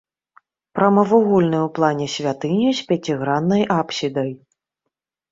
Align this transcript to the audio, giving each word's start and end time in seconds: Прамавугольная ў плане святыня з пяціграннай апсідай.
Прамавугольная 0.77 1.59
ў 1.65 1.67
плане 1.79 2.07
святыня 2.13 2.69
з 2.79 2.87
пяціграннай 2.93 3.61
апсідай. 3.79 4.31